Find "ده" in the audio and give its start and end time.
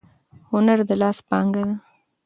1.67-1.75